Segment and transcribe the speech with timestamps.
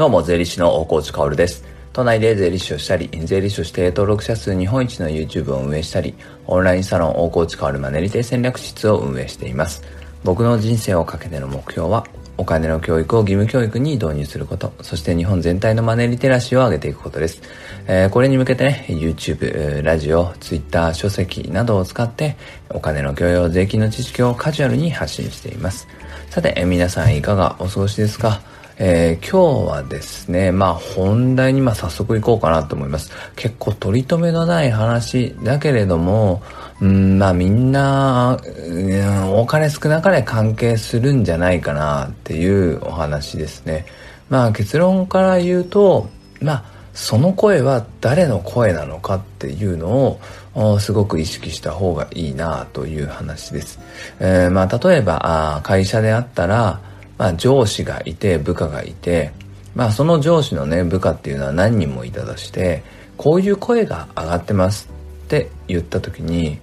[0.00, 1.62] どうも、税理士の大河内薫です。
[1.92, 6.14] 都内で税理士をしたり、税理士として登録者数日本一の YouTube を運営したり、
[6.46, 9.82] オンラインサロン大河内薫マネリテ戦略室を運営しています。
[10.24, 12.06] 僕の人生をかけての目標は、
[12.38, 17.42] お金の教育を義務教育に導入すること、そして日本全体のマネリテラシーを上げていくことです。
[17.86, 22.38] えー、これに向けてね、YouTube、ラジオ、Twitter、書籍などを使って、
[22.70, 25.86] お金の教養、税金の知識をカジュアルに発信しています。
[26.30, 28.40] さて、皆さんいかがお過ごしですか？
[28.82, 33.10] えー、今日はですね、まあ本題にま早速行こうかなと思います。
[33.36, 36.42] 結構取り留めのない話だけれども、
[36.80, 43.84] うん、まあみんな、うん、お金少なかれ関係するんじゃないかなっていうお話ですね。
[44.30, 46.08] まあ結論から言うと、
[46.40, 50.18] まあその声は誰の声なのかっていうの
[50.54, 53.78] をすごく意識した方がいいなという話です。
[54.20, 56.80] えー、まあ例えば会社であったら、
[57.20, 59.32] まあ、上司がいて部下がいて、
[59.74, 62.82] まあ、その上司のね部下っていうのは何人もいたとして
[63.18, 64.88] こういう声が上がってます
[65.26, 66.60] って言った時に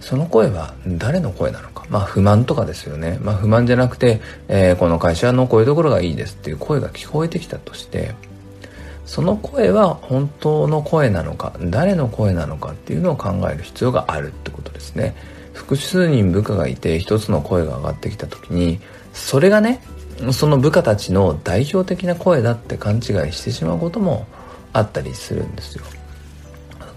[0.00, 1.84] その声は誰の声なのか？
[1.90, 3.18] まあ不満とかですよね。
[3.20, 8.14] まあ不満じゃなくて、えー、この会社のこういうところがいいですっていう声が聞こえてきたとして
[9.04, 15.14] その声は本当の声なのか誰の声なのかっていうのを考える必要があるってことですね。
[15.52, 18.80] 複数人部下がいて一つの声が上がってきた時に
[19.12, 19.82] それがね
[20.32, 24.26] その部下たちの代表的な声だって勘違いしてしまうことも
[24.72, 25.84] あったりするんですよ。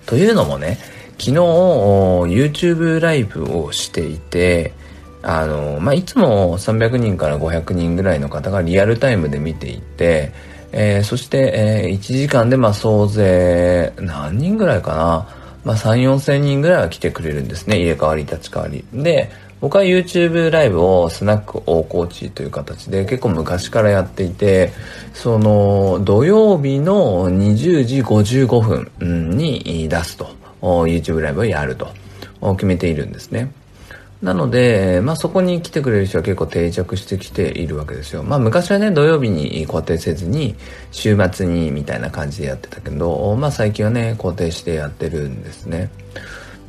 [0.05, 0.77] というのもね
[1.17, 4.73] 昨日 YouTube ライブをしていて
[5.21, 10.31] あの、まあ、いつも300人から500人ぐらいの方がリアルタイムで見ていて、
[10.71, 15.27] えー、そして、えー、1時間でま総勢何人ぐらいかな、
[15.63, 18.83] まあ、3、4千人ぐらいは来てくれるんですね入れ替わり立ち替わり。
[18.93, 19.29] で
[19.63, 24.73] 僕は YouTube ライブをスナック大河内という形で結構昔からやっていて、
[25.13, 31.87] その土曜日の20時55分に出すと、YouTube ライブをやると
[32.55, 33.53] 決めているんですね。
[34.21, 38.23] なので、まあそこに来てくれる人は結構定着してきているわけですよ。
[38.23, 40.55] まあ昔はね、土曜日に固定せずに、
[40.91, 45.89] 週末にみたいな感じでやってたけど、まあ最近はね、固定してやってるんですね。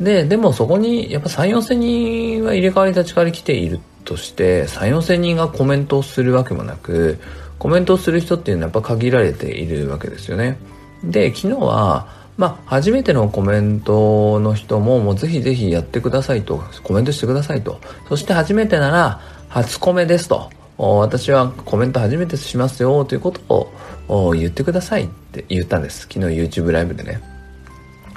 [0.00, 7.19] で、でもそこにやっぱ3、4千人は入れ替わり立ち替わり来ているとして、3、4千人がコメントをするわけもなく、
[7.59, 10.59] コメントをする人っていうのはやっぱ限られているわけですよね。
[11.03, 17.81] で、昨日は、まあ、初めてのコメントの人も、もうぜひぜひやってくださいと、コメントしてくださいと。
[18.09, 20.50] そして初めてなら、初コメですと。
[20.76, 23.72] 私はコメント初めてしますよということ
[24.09, 26.09] を言ってくださいって言ったんです。
[26.12, 27.21] 昨日 YouTube ライブでね。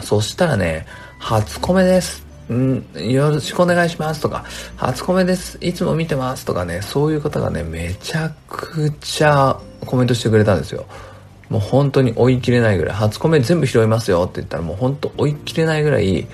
[0.02, 0.88] そしたらね、
[1.20, 2.26] 初コメです。
[2.54, 4.46] んよろしくお願いしますとか、
[4.78, 5.58] 初コメです。
[5.62, 10.86] いつも見てますとかね、そういう方がね、めちゃくちゃコメントしてくれたんですよ。
[11.50, 16.28] もう本当に追い切れないぐらい、初コメ全部拾いますよって言ったらもう本当追い切れないぐらい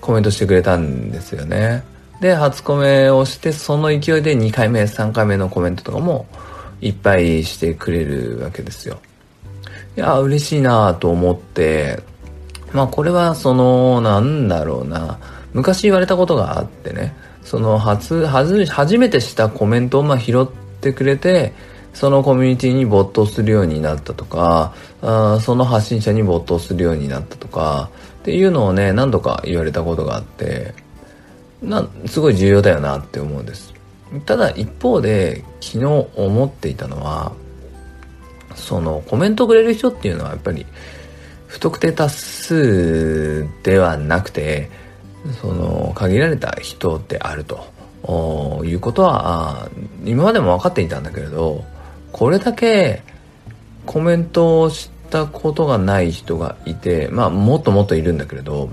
[0.00, 1.82] コメントしてくれたんですよね。
[2.20, 6.26] で、初コメをして、その勢いで2回目、3回目のコメントとかも
[6.80, 8.98] いっぱいしてくれるわけですよ。
[9.96, 12.02] いや、嬉しいなと思って、
[12.72, 15.18] まあこれはその、なんだろうな、
[15.52, 20.46] 昔言われたことがあってね、その初、初、初めてしたコメントをまあ拾っ
[20.80, 21.52] てくれて、
[21.94, 27.88] そのコミュニティに没頭するようになったとか、あその発信者に没頭するようになったとか、
[28.20, 30.74] っていうのをね、何度か言われたことがあって、
[31.62, 33.72] な、すごい重要だよなって思うんです。
[34.26, 35.84] ただ一方で、昨日
[36.16, 37.32] 思っていたのは、
[38.54, 40.66] そのコメントくれる人っていうのはやっぱり、
[41.46, 44.70] 不特定多数ではなくて
[45.40, 47.74] その限られた人であると。
[48.64, 49.68] いうことは
[50.04, 51.64] 今までも分かっていたんだけれど
[52.12, 53.02] これだけ
[53.84, 58.70] コメントをしたことがない人がいてまあもっともっといるんだけれど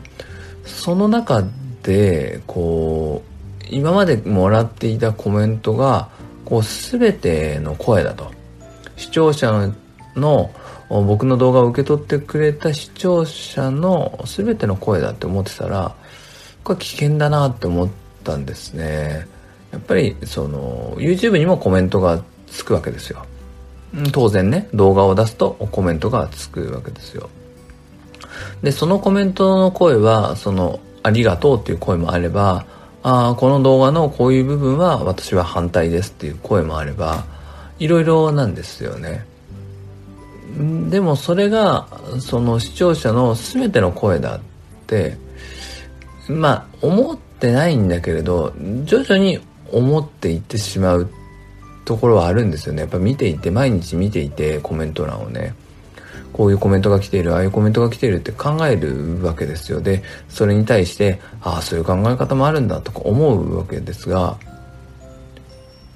[0.66, 1.44] その中
[1.82, 3.24] でこ
[3.62, 6.10] う今までもらっていたコメントが
[6.46, 8.32] こう全ての声だと。
[8.96, 9.74] 視聴者
[10.16, 10.52] の
[11.02, 15.96] 僕の動画を受け取ってくれた視聴者の全ての声だって思ってたら
[16.64, 17.90] これ危険だなって思っ
[18.24, 19.28] たんですね。
[19.72, 23.26] やっぱりその YouTube にもコメントがつくわけですよ。
[24.12, 27.30] 当然ね動画を出すとコメントがつくわけですよ。
[28.62, 32.66] でそのコメントの声はそのありがとうっていう声もあれば
[33.04, 37.26] ああこの動画のこういう部分は私は反対ですっていう声もあれば
[37.80, 39.26] いろいろなんですよね
[40.90, 41.88] でもそれが
[42.20, 44.40] その視聴者の全ての声だっ
[44.88, 45.18] て
[46.28, 48.54] まあ思ってないんだけれど
[48.86, 49.40] 徐々に
[49.72, 51.10] 思っていってしまう
[51.86, 52.82] ところはあるんですよね。
[52.82, 55.56] やっぱ見ていて毎日見ていてコメント欄をね。
[56.34, 59.82] こういうコメントが来ているああいうコメントが来ているって考えるわけですよ。
[59.82, 64.38] でそれに対してああそういう考え方もあるんだとか思うわけですが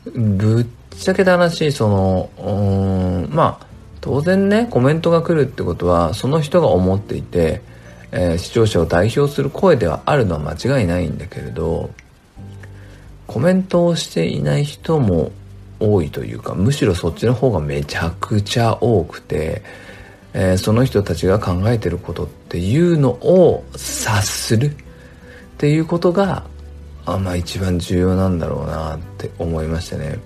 [0.05, 3.65] ぶっちゃけた話そのうんまあ
[4.01, 7.61] 当然ねコメントが来るってことはその人が思っていて、
[8.11, 11.91] えー、視聴者を代表する声ではあるのは間違いないんだけれど
[13.25, 15.31] コメントをしていない人も
[15.79, 19.61] 多いというかむしろそっちの方がめちゃくちゃ多くて
[20.39, 24.73] えー、その人たちが考えてることっていうのを察するっ
[25.57, 26.43] ていうことが
[27.07, 30.19] あまあ一番重要なんだろうなって思いましたね。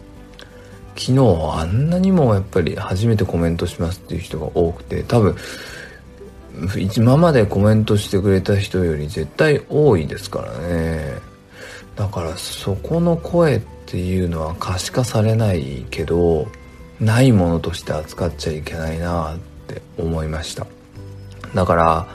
[0.96, 1.20] 昨日
[1.54, 5.36] あんなにもやっぱり初めてコメントしますっていう人が多くて多分
[6.96, 11.14] 今までコメントしてくれた人より絶対多いですからね。
[11.96, 16.48] だからそこの声っていうのは可視化されないけど
[17.00, 19.38] ないものとして扱っちゃいけないなっ
[19.68, 20.68] て思いました。
[21.56, 22.08] だから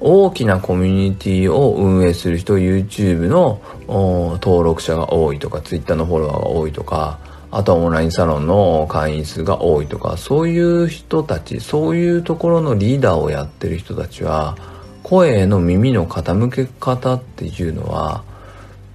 [0.00, 7.18] 大きなコミュニティを運営する人 YouTube の登録者が多いとか Twitter のフォロワーが多いとか
[7.56, 14.56] あとはオンラインサロンの会員数が多いとかそういう人たちそういうところのリーダーをやってる人たちは
[15.02, 18.24] 声の耳の傾け方っていうのは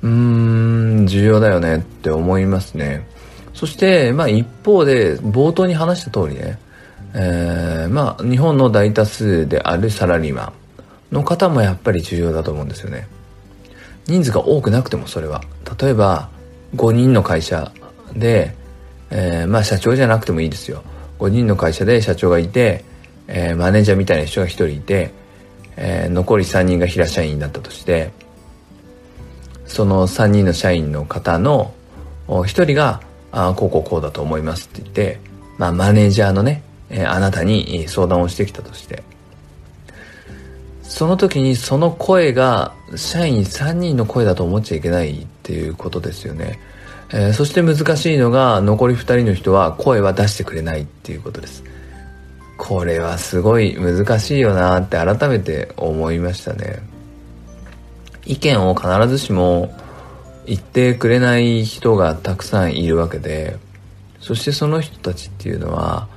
[0.02, 3.08] うーん重要だよねって思いますね。
[3.54, 6.60] そしてまあ一方で冒頭に話した通りね
[7.14, 10.54] えー、まあ日本の大多数であるサラリーマ
[11.12, 13.08] ンの方もやっぱり重要だと思うんですよね。
[14.06, 15.42] 人数が多くなくてもそれは。
[15.80, 16.30] 例えば
[16.76, 17.72] 5人の会社
[18.16, 18.56] で、
[19.10, 20.84] えー、まあ社長じゃなくてもいいですよ。
[21.20, 22.84] 5人の会社で社長がいて、
[23.28, 25.12] えー、マネージャーみたいな人が1人いて、
[25.76, 28.12] えー、残り3人が平社員だったとして
[29.66, 31.74] その3人の社員の方の
[32.28, 33.02] 1人が
[33.32, 35.20] 「あこうこうこうだと思います」って言って、
[35.58, 39.04] まあ、マネージャーのねえー、あなたに相談をしてきたとして。
[40.84, 46.60] その時にその声が社員3人の声だと思っちゃいけないっていうことですよね、
[47.12, 51.64] えー、そして難しいのが残り2人の人は声は出してくれないっていうことです
[52.58, 56.82] これはすごい難しいよなって改めて思いましたね
[58.26, 59.74] 意見を必ずしも
[60.46, 63.58] 言ってくれない人がたくさんいるわけで
[64.20, 66.08] そしてその人たちっていうのは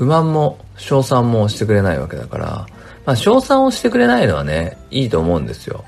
[0.00, 2.66] 不満も称賛もしてくれないわけだから、
[3.04, 5.84] まあ、称賛をしてくれないのはね、いいと思うんですよ。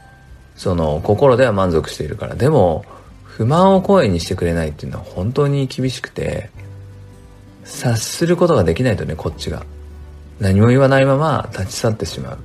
[0.54, 2.34] その、心では満足しているから。
[2.34, 2.84] でも、
[3.36, 6.50] 不満を声にしてくれないっていうのは本当に厳しくて、
[7.64, 9.64] 察することができないとね、こっちが。
[10.38, 12.38] 何も言わないまま立ち去ってしまう。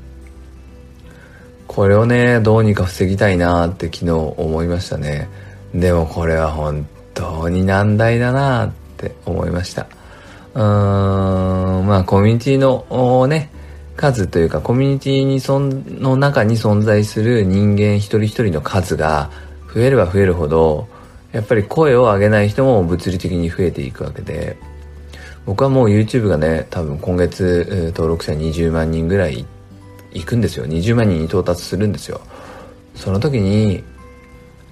[1.68, 5.28] これをね、どうにか防ぎたいなって昨日思いましたね。
[5.76, 9.88] でもこれは本当に難題だなって思いました。
[10.54, 13.52] うーん、まあコミュニティのね、
[13.98, 19.30] 数というかコミュニティにそんの中に存在する人間一人一人の数が
[19.74, 20.88] 増えれば増えるほど
[21.32, 24.58] やっぱり声を上げない人も物理的に増えていくわけで
[25.46, 29.46] 僕はもう YouTube がね多分今月登録者20万人ぐらい
[30.12, 30.66] いくんですよ。
[30.66, 32.22] 20万人に到達するんですよ。
[32.96, 33.84] その時に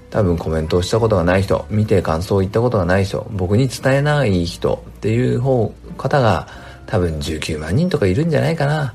[0.09, 6.47] 多分コメントをしたことがない人見て感想を言ったことがない人僕に伝えない人っていう方方が
[6.87, 8.93] 多分19万人とかいるんじゃないかな。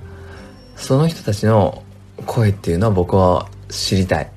[0.77, 1.83] その人たちの
[2.27, 4.31] 声っていうのは僕は知りたい。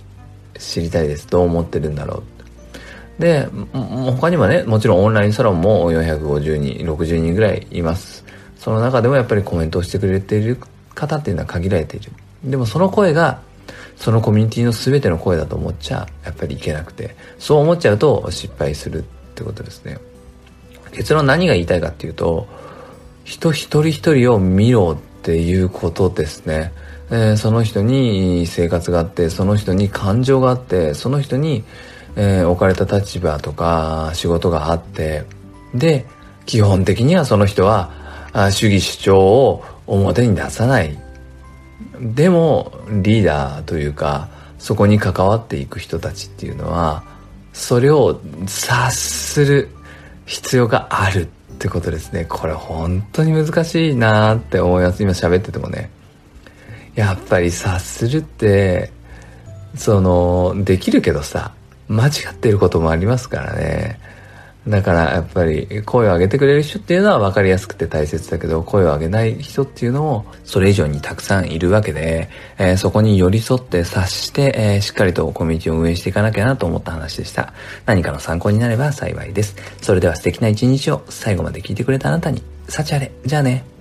[0.57, 1.27] 知りたいです。
[1.27, 2.23] どう思ってるんだろ
[3.19, 3.21] う。
[3.21, 8.23] で他にもねもちろんオンラインサロンも450人60人ぐらいいます。
[8.57, 10.57] その中でもやっぱりコメントをしてくれている
[10.95, 12.11] 方っていうのは限られている。
[12.43, 13.41] でもその声が
[13.95, 17.15] そのコミュニティの全ての声だと思っちゃやっぱりいけなくて。
[17.39, 19.01] そう思っちゃうと失敗するっ
[19.35, 19.97] てことですね。
[20.91, 22.47] 結論何が言いたいかっていうと
[23.23, 26.71] 人一人一人を見ろっていうことですね、
[27.13, 31.63] えー、その人に生活があってその人に感情があってその人に、
[32.15, 35.25] えー、置かれた立場とか仕事があって
[35.75, 36.07] で
[36.47, 37.91] 基本的にはその人は
[38.33, 40.97] あ主義主張を表に出さない。
[42.01, 47.03] でもリーダーというかそこに関わっていく人たちっていうのは
[47.53, 49.69] それを察する
[50.25, 51.25] 必要があるっ
[51.59, 52.25] てことですね。
[52.25, 55.03] これ本当に難しいなって思います。
[55.03, 55.91] 今喋っててもね。
[56.95, 58.91] やっぱり察するって
[59.75, 61.53] そのできるけどさ
[61.87, 63.99] 間違ってることもありますからね
[64.67, 77.53] だからやっぱり声を上げてくれる人っていうのは分かりやすくて大切だけど声を上げない人っていうのもそれ以上にたくさんいるわけで、えー、そこに寄り添って察して、えー、しっかりとコミュニティを運営していかなきゃなと思った話でした。
[77.85, 79.57] 何かの参考になれば幸いです。
[79.81, 83.11] それでは素敵な一日を最後まで聞いてくれたあなたに、幸あれ。
[83.25, 83.72] じゃあね。